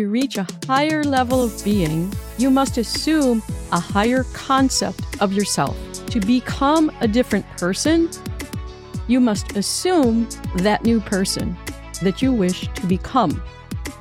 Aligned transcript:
to 0.00 0.08
reach 0.08 0.38
a 0.38 0.46
higher 0.66 1.04
level 1.04 1.42
of 1.42 1.62
being, 1.62 2.10
you 2.38 2.50
must 2.50 2.78
assume 2.78 3.42
a 3.70 3.78
higher 3.78 4.24
concept 4.32 5.02
of 5.20 5.30
yourself. 5.30 5.76
To 6.06 6.20
become 6.20 6.90
a 7.02 7.08
different 7.08 7.44
person, 7.58 8.08
you 9.08 9.20
must 9.20 9.56
assume 9.58 10.26
that 10.56 10.84
new 10.84 11.00
person 11.00 11.54
that 12.00 12.22
you 12.22 12.32
wish 12.32 12.66
to 12.76 12.86
become 12.86 13.42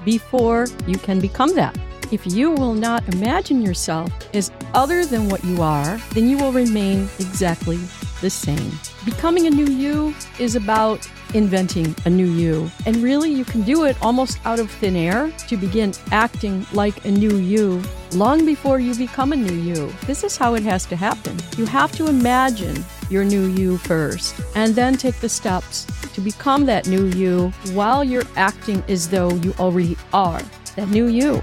before 0.05 0.67
you 0.87 0.97
can 0.97 1.19
become 1.19 1.53
that. 1.55 1.77
If 2.13 2.25
you 2.25 2.51
will 2.51 2.73
not 2.73 3.05
imagine 3.13 3.61
yourself 3.61 4.09
as 4.33 4.51
other 4.73 5.05
than 5.05 5.27
what 5.27 5.43
you 5.43 5.61
are, 5.61 5.97
then 6.13 6.29
you 6.29 6.37
will 6.37 6.53
remain 6.53 7.09
exactly 7.19 7.77
the 8.21 8.29
same. 8.29 8.71
Becoming 9.05 9.47
a 9.47 9.49
new 9.49 9.65
you 9.65 10.13
is 10.39 10.55
about 10.55 11.09
inventing 11.33 11.95
a 12.05 12.09
new 12.09 12.25
you. 12.25 12.69
And 12.85 12.97
really, 12.97 13.31
you 13.31 13.45
can 13.45 13.61
do 13.61 13.85
it 13.85 13.95
almost 14.01 14.39
out 14.45 14.59
of 14.59 14.69
thin 14.69 14.95
air 14.95 15.31
to 15.47 15.57
begin 15.57 15.93
acting 16.11 16.65
like 16.73 17.05
a 17.05 17.11
new 17.11 17.37
you 17.37 17.81
long 18.13 18.45
before 18.45 18.79
you 18.79 18.95
become 18.95 19.31
a 19.33 19.35
new 19.35 19.53
you. 19.53 19.93
This 20.05 20.23
is 20.23 20.37
how 20.37 20.55
it 20.55 20.63
has 20.63 20.85
to 20.87 20.95
happen. 20.95 21.37
You 21.57 21.65
have 21.65 21.91
to 21.93 22.07
imagine 22.07 22.83
your 23.09 23.23
new 23.23 23.47
you 23.47 23.77
first, 23.77 24.39
and 24.55 24.75
then 24.75 24.95
take 24.95 25.15
the 25.15 25.29
steps 25.29 25.85
to 26.13 26.21
become 26.21 26.65
that 26.65 26.87
new 26.87 27.05
you 27.05 27.49
while 27.73 28.03
you're 28.03 28.27
acting 28.35 28.83
as 28.87 29.09
though 29.09 29.33
you 29.35 29.53
already 29.59 29.97
are 30.13 30.41
that 30.75 30.89
new 30.89 31.07
you. 31.07 31.41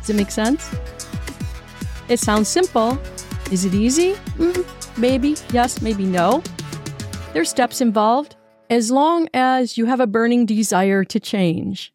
Does 0.00 0.10
it 0.10 0.16
make 0.16 0.30
sense? 0.30 0.74
It 2.08 2.18
sounds 2.18 2.48
simple. 2.48 2.98
Is 3.50 3.64
it 3.64 3.74
easy? 3.74 4.14
Mm, 4.38 4.64
maybe 4.96 5.36
yes, 5.52 5.80
maybe 5.80 6.04
no. 6.04 6.42
There's 7.32 7.50
steps 7.50 7.80
involved 7.80 8.36
as 8.68 8.90
long 8.90 9.28
as 9.34 9.76
you 9.76 9.86
have 9.86 10.00
a 10.00 10.06
burning 10.06 10.46
desire 10.46 11.04
to 11.04 11.20
change. 11.20 11.92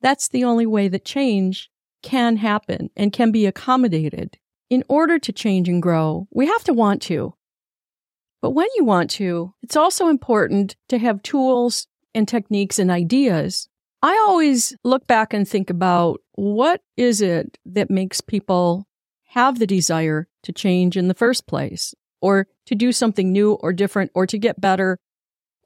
That's 0.00 0.28
the 0.28 0.44
only 0.44 0.66
way 0.66 0.88
that 0.88 1.04
change 1.04 1.70
can 2.02 2.36
happen 2.36 2.90
and 2.96 3.12
can 3.12 3.30
be 3.30 3.46
accommodated. 3.46 4.38
In 4.68 4.84
order 4.88 5.18
to 5.18 5.32
change 5.32 5.68
and 5.68 5.82
grow, 5.82 6.26
we 6.30 6.46
have 6.46 6.64
to 6.64 6.72
want 6.72 7.02
to. 7.02 7.34
But 8.40 8.50
when 8.50 8.68
you 8.74 8.84
want 8.84 9.10
to, 9.12 9.54
it's 9.62 9.76
also 9.76 10.08
important 10.08 10.76
to 10.88 10.98
have 10.98 11.22
tools 11.22 11.86
and 12.14 12.26
techniques 12.26 12.78
and 12.78 12.90
ideas. 12.90 13.68
I 14.02 14.20
always 14.26 14.76
look 14.82 15.06
back 15.06 15.32
and 15.32 15.46
think 15.46 15.70
about 15.70 16.20
what 16.32 16.80
is 16.96 17.20
it 17.20 17.58
that 17.66 17.90
makes 17.90 18.20
people 18.20 18.86
have 19.28 19.58
the 19.58 19.66
desire 19.66 20.26
to 20.42 20.52
change 20.52 20.96
in 20.96 21.08
the 21.08 21.14
first 21.14 21.46
place, 21.46 21.94
or 22.22 22.46
to 22.66 22.74
do 22.74 22.92
something 22.92 23.30
new 23.30 23.52
or 23.54 23.74
different, 23.74 24.10
or 24.14 24.26
to 24.26 24.38
get 24.38 24.60
better, 24.60 24.98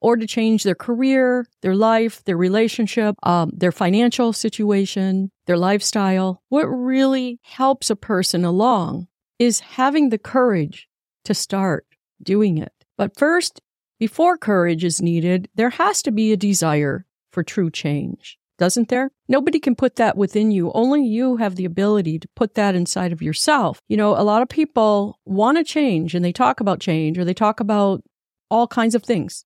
or 0.01 0.17
to 0.17 0.27
change 0.27 0.63
their 0.63 0.75
career, 0.75 1.47
their 1.63 1.75
life, 1.75 2.25
their 2.25 2.37
relationship, 2.37 3.15
um, 3.23 3.51
their 3.55 3.73
financial 3.73 4.33
situation, 4.33 5.31
their 5.47 5.57
lifestyle. 5.57 6.43
What 6.49 6.65
really 6.65 7.39
helps 7.43 7.91
a 7.91 7.97
person 7.97 8.45
along 8.45 9.07
is 9.39 9.61
having 9.61 10.09
the 10.09 10.19
courage 10.19 10.89
to 11.25 11.35
start 11.35 11.87
doing 12.23 12.59
it. 12.59 12.73
But 12.97 13.17
first, 13.17 13.61
before 13.99 14.37
courage 14.37 14.85
is 14.85 15.01
needed, 15.01 15.49
there 15.55 15.71
has 15.71 16.03
to 16.03 16.11
be 16.11 16.33
a 16.33 16.37
desire 16.37 17.07
for 17.31 17.43
true 17.43 17.71
change, 17.71 18.39
doesn't 18.59 18.89
there? 18.89 19.11
Nobody 19.29 19.59
can 19.59 19.75
put 19.75 19.97
that 19.97 20.17
within 20.17 20.51
you. 20.51 20.73
Only 20.73 21.05
you 21.05 21.37
have 21.37 21.57
the 21.57 21.65
ability 21.65 22.19
to 22.21 22.29
put 22.35 22.55
that 22.55 22.75
inside 22.75 23.13
of 23.13 23.23
yourself. 23.23 23.81
You 23.89 23.97
know, 23.97 24.17
a 24.17 24.23
lot 24.23 24.43
of 24.43 24.49
people 24.49 25.19
want 25.25 25.59
to 25.59 25.65
change 25.65 26.15
and 26.15 26.25
they 26.25 26.33
talk 26.33 26.61
about 26.61 26.81
change 26.81 27.19
or 27.19 27.25
they 27.25 27.35
talk 27.35 27.61
about 27.61 28.03
all 28.51 28.67
kinds 28.67 28.95
of 28.95 29.03
things 29.03 29.45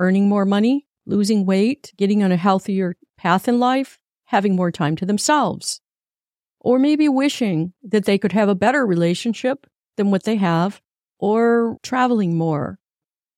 earning 0.00 0.28
more 0.28 0.44
money, 0.44 0.86
losing 1.06 1.46
weight, 1.46 1.92
getting 1.96 2.22
on 2.22 2.32
a 2.32 2.36
healthier 2.36 2.96
path 3.16 3.46
in 3.46 3.60
life, 3.60 3.98
having 4.26 4.56
more 4.56 4.72
time 4.72 4.96
to 4.96 5.06
themselves, 5.06 5.80
or 6.60 6.78
maybe 6.78 7.08
wishing 7.08 7.72
that 7.82 8.04
they 8.04 8.18
could 8.18 8.32
have 8.32 8.48
a 8.48 8.54
better 8.54 8.84
relationship 8.84 9.66
than 9.96 10.10
what 10.10 10.24
they 10.24 10.36
have, 10.36 10.80
or 11.18 11.78
traveling 11.82 12.36
more. 12.36 12.78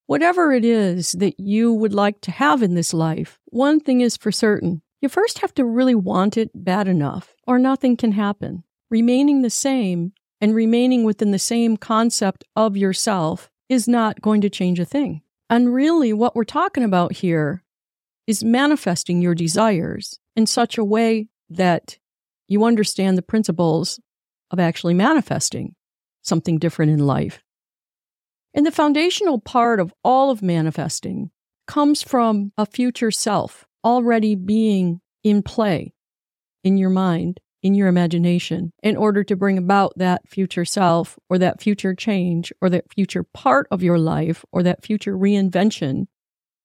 Whatever 0.06 0.52
it 0.52 0.64
is 0.64 1.12
that 1.12 1.38
you 1.38 1.72
would 1.74 1.92
like 1.92 2.20
to 2.22 2.30
have 2.30 2.62
in 2.62 2.74
this 2.74 2.94
life, 2.94 3.38
one 3.46 3.80
thing 3.80 4.00
is 4.00 4.16
for 4.16 4.32
certain. 4.32 4.80
You 5.00 5.08
first 5.08 5.40
have 5.40 5.54
to 5.54 5.64
really 5.64 5.94
want 5.94 6.36
it 6.36 6.50
bad 6.54 6.88
enough, 6.88 7.34
or 7.46 7.58
nothing 7.58 7.96
can 7.96 8.12
happen. 8.12 8.64
Remaining 8.90 9.42
the 9.42 9.50
same 9.50 10.12
and 10.40 10.54
remaining 10.54 11.04
within 11.04 11.30
the 11.30 11.38
same 11.38 11.76
concept 11.76 12.44
of 12.54 12.76
yourself 12.76 13.50
is 13.68 13.88
not 13.88 14.20
going 14.20 14.40
to 14.40 14.50
change 14.50 14.80
a 14.80 14.84
thing. 14.84 15.22
And 15.50 15.72
really, 15.72 16.12
what 16.12 16.34
we're 16.34 16.44
talking 16.44 16.82
about 16.82 17.12
here 17.12 17.62
is 18.26 18.42
manifesting 18.42 19.22
your 19.22 19.34
desires 19.34 20.18
in 20.34 20.46
such 20.46 20.78
a 20.78 20.84
way 20.84 21.28
that 21.50 21.98
you 22.48 22.64
understand 22.64 23.16
the 23.16 23.22
principles 23.22 24.00
of 24.50 24.58
actually 24.58 24.94
manifesting 24.94 25.74
something 26.22 26.58
different 26.58 26.92
in 26.92 27.06
life. 27.06 27.42
And 28.54 28.64
the 28.64 28.72
foundational 28.72 29.38
part 29.38 29.80
of 29.80 29.92
all 30.02 30.30
of 30.30 30.42
manifesting 30.42 31.30
comes 31.66 32.02
from 32.02 32.52
a 32.56 32.64
future 32.64 33.10
self 33.10 33.65
already 33.86 34.34
being 34.34 35.00
in 35.22 35.44
play 35.44 35.94
in 36.64 36.76
your 36.76 36.90
mind 36.90 37.38
in 37.62 37.72
your 37.72 37.86
imagination 37.86 38.72
in 38.82 38.96
order 38.96 39.22
to 39.22 39.36
bring 39.36 39.56
about 39.56 39.92
that 39.96 40.28
future 40.28 40.64
self 40.64 41.16
or 41.30 41.38
that 41.38 41.62
future 41.62 41.94
change 41.94 42.52
or 42.60 42.68
that 42.68 42.92
future 42.92 43.22
part 43.22 43.68
of 43.70 43.84
your 43.84 43.98
life 43.98 44.44
or 44.50 44.64
that 44.64 44.84
future 44.84 45.16
reinvention 45.16 46.06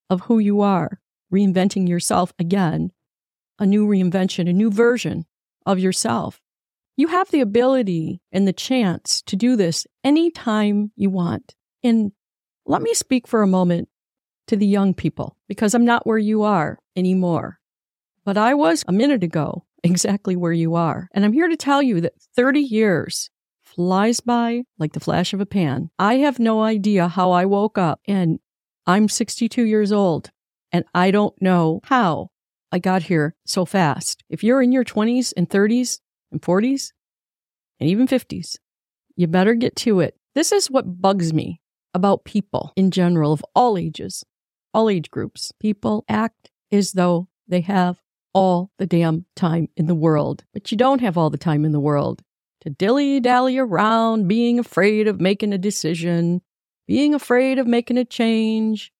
of 0.10 0.22
who 0.22 0.40
you 0.40 0.62
are, 0.62 1.00
reinventing 1.32 1.88
yourself 1.88 2.34
again, 2.40 2.92
a 3.60 3.68
new 3.68 3.88
reinvention, 3.88 4.50
a 4.50 4.54
new 4.54 4.72
version 4.72 5.26
of 5.64 5.78
yourself. 5.78 6.42
You 6.98 7.08
have 7.08 7.30
the 7.30 7.42
ability 7.42 8.20
and 8.32 8.48
the 8.48 8.54
chance 8.54 9.22
to 9.28 9.36
do 9.36 9.56
this 9.56 9.86
anytime 10.04 10.92
you 10.96 11.12
want. 11.12 11.56
And 11.84 12.14
let 12.66 12.82
me 12.82 12.96
speak 12.96 13.28
for 13.28 13.44
a 13.44 13.48
moment 13.48 13.90
to 14.52 14.58
the 14.58 14.68
young 14.68 14.94
people 14.94 15.38
because 15.48 15.74
I'm 15.74 15.86
not 15.86 16.06
where 16.06 16.18
you 16.18 16.44
are 16.44 16.78
anymore. 16.98 17.58
But 18.26 18.38
I 18.38 18.54
was 18.54 18.84
a 18.86 18.92
minute 18.92 19.24
ago 19.24 19.64
exactly 19.84 20.36
where 20.36 20.52
you 20.52 20.76
are. 20.76 21.08
And 21.14 21.24
I'm 21.24 21.32
here 21.32 21.48
to 21.48 21.56
tell 21.56 21.82
you 21.82 22.02
that 22.02 22.20
30 22.36 22.60
years 22.60 23.30
flies 23.62 24.20
by 24.20 24.64
like 24.78 24.92
the 24.92 25.00
flash 25.00 25.34
of 25.34 25.40
a 25.40 25.46
pan. 25.46 25.90
I 25.98 26.16
have 26.18 26.38
no 26.38 26.62
idea 26.64 27.08
how 27.08 27.32
I 27.32 27.46
woke 27.46 27.78
up 27.78 28.02
and 28.06 28.40
I'm 28.86 29.08
62 29.08 29.64
years 29.64 29.94
old 29.94 30.32
and 30.74 30.84
I 30.94 31.12
don't 31.12 31.42
know 31.42 31.80
how 31.86 32.32
I 32.74 32.80
got 32.80 33.04
here 33.04 33.34
so 33.46 33.64
fast. 33.64 34.22
If 34.30 34.44
you're 34.44 34.62
in 34.62 34.74
your 34.74 34.84
20s 34.84 35.32
and 35.38 35.50
30s 35.50 36.02
and 36.34 36.42
40s 36.42 36.92
and 37.80 37.90
even 37.90 38.06
50s, 38.06 38.58
you 39.16 39.28
better 39.28 39.54
get 39.54 39.78
to 39.78 40.02
it. 40.02 40.18
This 40.36 40.52
is 40.52 40.70
what 40.70 41.02
bugs 41.02 41.32
me 41.32 41.62
about 41.94 42.26
people 42.26 42.74
in 42.76 42.92
general 42.92 43.32
of 43.32 43.46
all 43.56 43.78
ages, 43.78 44.26
all 44.74 44.90
age 44.90 45.12
groups. 45.12 45.52
People 45.60 46.06
act 46.08 46.52
as 46.72 46.94
though 46.94 47.28
they 47.48 47.62
have 47.62 48.02
all 48.34 48.72
the 48.78 48.86
damn 48.86 49.26
time 49.36 49.68
in 49.76 49.88
the 49.88 49.96
world. 49.96 50.44
But 50.54 50.72
you 50.72 50.78
don't 50.78 51.02
have 51.02 51.18
all 51.18 51.30
the 51.30 51.38
time 51.38 51.66
in 51.66 51.72
the 51.72 51.80
world 51.80 52.22
to 52.62 52.70
dilly 52.70 53.20
dally 53.20 53.58
around 53.58 54.28
being 54.28 54.60
afraid 54.60 55.08
of 55.08 55.20
making 55.20 55.54
a 55.54 55.58
decision, 55.58 56.42
being 56.88 57.14
afraid 57.14 57.60
of 57.60 57.68
making 57.68 57.98
a 57.98 58.06
change, 58.06 58.92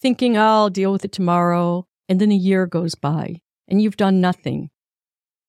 thinking 0.00 0.38
I'll 0.38 0.70
deal 0.70 0.92
with 0.92 1.04
it 1.04 1.12
tomorrow. 1.12 1.86
And 2.08 2.20
then 2.20 2.32
a 2.32 2.36
year 2.36 2.66
goes 2.66 2.94
by 2.94 3.42
and 3.66 3.82
you've 3.82 3.96
done 3.96 4.20
nothing 4.20 4.70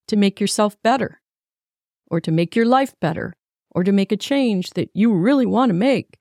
to 0.09 0.17
make 0.17 0.41
yourself 0.41 0.75
better 0.83 1.21
or 2.11 2.19
to 2.19 2.31
make 2.31 2.55
your 2.55 2.65
life 2.65 2.93
better 2.99 3.35
or 3.71 3.83
to 3.83 3.91
make 3.91 4.11
a 4.11 4.17
change 4.17 4.71
that 4.71 4.89
you 4.93 5.13
really 5.13 5.45
want 5.45 5.69
to 5.69 5.73
make, 5.73 6.17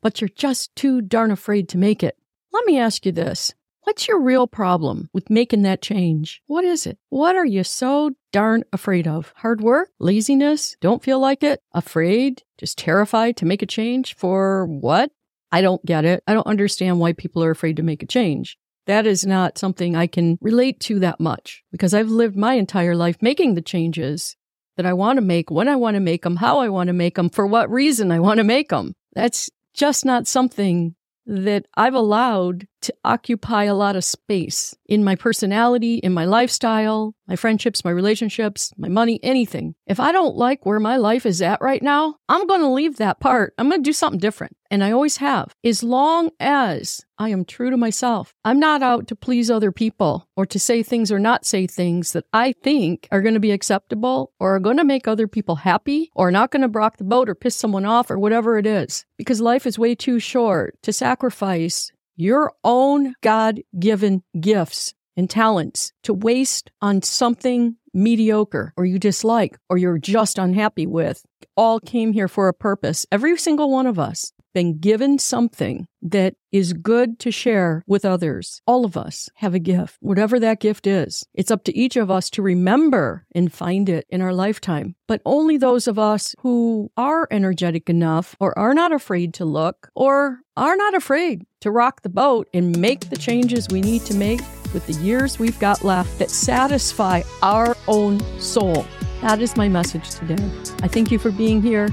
but 0.00 0.20
you're 0.20 0.28
just 0.28 0.74
too 0.76 1.02
darn 1.02 1.30
afraid 1.30 1.68
to 1.68 1.78
make 1.78 2.02
it. 2.02 2.16
Let 2.56 2.64
me 2.64 2.78
ask 2.78 3.04
you 3.04 3.12
this. 3.12 3.52
What's 3.82 4.08
your 4.08 4.18
real 4.18 4.46
problem 4.46 5.10
with 5.12 5.28
making 5.28 5.60
that 5.62 5.82
change? 5.82 6.40
What 6.46 6.64
is 6.64 6.86
it? 6.86 6.96
What 7.10 7.36
are 7.36 7.44
you 7.44 7.62
so 7.62 8.12
darn 8.32 8.64
afraid 8.72 9.06
of? 9.06 9.34
Hard 9.36 9.60
work? 9.60 9.90
Laziness? 10.00 10.74
Don't 10.80 11.02
feel 11.02 11.20
like 11.20 11.42
it? 11.42 11.60
Afraid? 11.72 12.44
Just 12.56 12.78
terrified 12.78 13.36
to 13.36 13.44
make 13.44 13.60
a 13.60 13.66
change? 13.66 14.16
For 14.16 14.64
what? 14.64 15.10
I 15.52 15.60
don't 15.60 15.84
get 15.84 16.06
it. 16.06 16.22
I 16.26 16.32
don't 16.32 16.46
understand 16.46 16.98
why 16.98 17.12
people 17.12 17.44
are 17.44 17.50
afraid 17.50 17.76
to 17.76 17.82
make 17.82 18.02
a 18.02 18.06
change. 18.06 18.56
That 18.86 19.06
is 19.06 19.26
not 19.26 19.58
something 19.58 19.94
I 19.94 20.06
can 20.06 20.38
relate 20.40 20.80
to 20.80 20.98
that 21.00 21.20
much 21.20 21.62
because 21.70 21.92
I've 21.92 22.08
lived 22.08 22.36
my 22.36 22.54
entire 22.54 22.96
life 22.96 23.18
making 23.20 23.54
the 23.54 23.60
changes 23.60 24.34
that 24.78 24.86
I 24.86 24.94
want 24.94 25.18
to 25.18 25.22
make, 25.22 25.50
when 25.50 25.68
I 25.68 25.76
want 25.76 25.96
to 25.96 26.00
make 26.00 26.22
them, 26.22 26.36
how 26.36 26.60
I 26.60 26.70
want 26.70 26.86
to 26.86 26.94
make 26.94 27.16
them, 27.16 27.28
for 27.28 27.46
what 27.46 27.70
reason 27.70 28.10
I 28.10 28.20
want 28.20 28.38
to 28.38 28.44
make 28.44 28.70
them. 28.70 28.94
That's 29.12 29.50
just 29.74 30.06
not 30.06 30.26
something 30.26 30.95
that 31.26 31.66
I've 31.74 31.94
allowed 31.94 32.66
to 32.82 32.94
occupy 33.04 33.64
a 33.64 33.74
lot 33.74 33.96
of 33.96 34.04
space 34.04 34.74
in 34.86 35.04
my 35.04 35.14
personality, 35.14 35.96
in 35.96 36.12
my 36.12 36.24
lifestyle, 36.24 37.14
my 37.26 37.36
friendships, 37.36 37.84
my 37.84 37.90
relationships, 37.90 38.72
my 38.76 38.88
money, 38.88 39.18
anything. 39.22 39.74
If 39.86 39.98
I 39.98 40.12
don't 40.12 40.36
like 40.36 40.64
where 40.64 40.80
my 40.80 40.96
life 40.96 41.26
is 41.26 41.42
at 41.42 41.60
right 41.60 41.82
now, 41.82 42.16
I'm 42.28 42.46
going 42.46 42.60
to 42.60 42.68
leave 42.68 42.96
that 42.96 43.20
part. 43.20 43.54
I'm 43.58 43.68
going 43.68 43.82
to 43.82 43.88
do 43.88 43.92
something 43.92 44.20
different. 44.20 44.56
And 44.70 44.82
I 44.82 44.90
always 44.90 45.18
have, 45.18 45.54
as 45.64 45.82
long 45.82 46.30
as 46.40 47.04
I 47.18 47.30
am 47.30 47.44
true 47.44 47.70
to 47.70 47.76
myself. 47.76 48.34
I'm 48.44 48.58
not 48.58 48.82
out 48.82 49.06
to 49.08 49.16
please 49.16 49.50
other 49.50 49.72
people 49.72 50.28
or 50.36 50.44
to 50.46 50.58
say 50.58 50.82
things 50.82 51.10
or 51.10 51.18
not 51.18 51.46
say 51.46 51.66
things 51.66 52.12
that 52.12 52.24
I 52.32 52.52
think 52.52 53.08
are 53.10 53.22
going 53.22 53.34
to 53.34 53.40
be 53.40 53.52
acceptable 53.52 54.32
or 54.38 54.56
are 54.56 54.60
going 54.60 54.76
to 54.76 54.84
make 54.84 55.08
other 55.08 55.26
people 55.26 55.56
happy 55.56 56.10
or 56.14 56.30
not 56.30 56.50
going 56.50 56.62
to 56.62 56.68
rock 56.68 56.98
the 56.98 57.04
boat 57.04 57.28
or 57.28 57.34
piss 57.34 57.56
someone 57.56 57.86
off 57.86 58.10
or 58.10 58.18
whatever 58.18 58.58
it 58.58 58.66
is. 58.66 59.06
Because 59.16 59.40
life 59.40 59.66
is 59.66 59.78
way 59.78 59.94
too 59.94 60.18
short 60.18 60.76
to 60.82 60.92
sacrifice 60.92 61.90
your 62.16 62.52
own 62.64 63.14
God 63.22 63.60
given 63.78 64.22
gifts 64.40 64.94
and 65.16 65.28
talents 65.30 65.92
to 66.02 66.12
waste 66.12 66.70
on 66.80 67.02
something 67.02 67.76
mediocre 67.94 68.72
or 68.76 68.84
you 68.84 68.98
dislike 68.98 69.56
or 69.70 69.78
you're 69.78 69.98
just 69.98 70.38
unhappy 70.38 70.86
with 70.86 71.24
all 71.56 71.80
came 71.80 72.12
here 72.12 72.28
for 72.28 72.48
a 72.48 72.54
purpose. 72.54 73.06
Every 73.10 73.36
single 73.38 73.70
one 73.70 73.86
of 73.86 73.98
us 73.98 74.32
been 74.56 74.78
given 74.78 75.18
something 75.18 75.86
that 76.00 76.34
is 76.50 76.72
good 76.72 77.18
to 77.18 77.30
share 77.30 77.84
with 77.86 78.06
others. 78.06 78.62
All 78.66 78.86
of 78.86 78.96
us 78.96 79.28
have 79.34 79.52
a 79.52 79.58
gift, 79.58 79.98
whatever 80.00 80.40
that 80.40 80.60
gift 80.60 80.86
is. 80.86 81.26
It's 81.34 81.50
up 81.50 81.62
to 81.64 81.76
each 81.76 81.94
of 81.94 82.10
us 82.10 82.30
to 82.30 82.40
remember 82.40 83.26
and 83.34 83.52
find 83.52 83.86
it 83.90 84.06
in 84.08 84.22
our 84.22 84.32
lifetime. 84.32 84.96
But 85.06 85.20
only 85.26 85.58
those 85.58 85.86
of 85.86 85.98
us 85.98 86.34
who 86.40 86.90
are 86.96 87.28
energetic 87.30 87.90
enough 87.90 88.34
or 88.40 88.58
are 88.58 88.72
not 88.72 88.92
afraid 88.92 89.34
to 89.34 89.44
look 89.44 89.90
or 89.94 90.40
are 90.56 90.76
not 90.78 90.94
afraid 90.94 91.44
to 91.60 91.70
rock 91.70 92.00
the 92.00 92.08
boat 92.08 92.48
and 92.54 92.78
make 92.78 93.10
the 93.10 93.18
changes 93.18 93.68
we 93.68 93.82
need 93.82 94.06
to 94.06 94.14
make 94.14 94.40
with 94.72 94.86
the 94.86 94.94
years 95.04 95.38
we've 95.38 95.60
got 95.60 95.84
left 95.84 96.18
that 96.18 96.30
satisfy 96.30 97.20
our 97.42 97.76
own 97.88 98.20
soul. 98.40 98.86
That 99.20 99.42
is 99.42 99.54
my 99.54 99.68
message 99.68 100.08
today. 100.12 100.50
I 100.80 100.88
thank 100.88 101.10
you 101.10 101.18
for 101.18 101.30
being 101.30 101.60
here, 101.60 101.90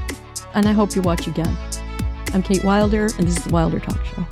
and 0.54 0.66
I 0.66 0.72
hope 0.72 0.96
you 0.96 1.02
watch 1.02 1.28
again. 1.28 1.58
I'm 2.34 2.42
Kate 2.42 2.64
Wilder, 2.64 3.04
and 3.20 3.28
this 3.28 3.38
is 3.38 3.44
the 3.44 3.52
Wilder 3.52 3.80
Talk 3.80 4.04
Show. 4.06 4.26